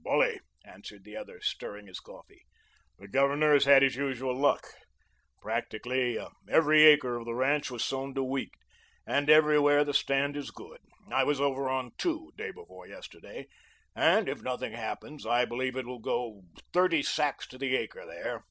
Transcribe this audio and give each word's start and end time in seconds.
"Bully," 0.00 0.38
answered 0.66 1.04
the 1.04 1.16
other, 1.16 1.40
stirring 1.40 1.86
his 1.86 1.98
coffee. 1.98 2.44
"The 2.98 3.08
Governor 3.08 3.54
has 3.54 3.64
had 3.64 3.80
his 3.80 3.96
usual 3.96 4.36
luck. 4.36 4.66
Practically, 5.40 6.18
every 6.46 6.82
acre 6.82 7.16
of 7.16 7.24
the 7.24 7.34
ranch 7.34 7.70
was 7.70 7.82
sown 7.82 8.12
to 8.14 8.22
wheat, 8.22 8.52
and 9.06 9.30
everywhere 9.30 9.84
the 9.84 9.94
stand 9.94 10.36
is 10.36 10.50
good. 10.50 10.80
I 11.10 11.24
was 11.24 11.40
over 11.40 11.70
on 11.70 11.92
Two, 11.96 12.34
day 12.36 12.50
before 12.50 12.86
yesterday, 12.86 13.48
and 13.96 14.28
if 14.28 14.42
nothing 14.42 14.74
happens, 14.74 15.24
I 15.24 15.46
believe 15.46 15.74
it 15.74 15.86
will 15.86 16.00
go 16.00 16.42
thirty 16.74 17.02
sacks 17.02 17.46
to 17.46 17.56
the 17.56 17.74
acre 17.74 18.04
there. 18.04 18.44